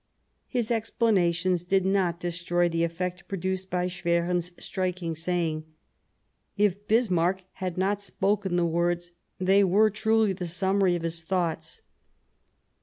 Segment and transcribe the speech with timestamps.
[0.47, 5.63] His explanations did not destroy the effect produced by Schwerin's striking saying;
[6.57, 11.21] if Bis marck had not spoken the words, they were truly the summary of his
[11.21, 11.83] thoughts.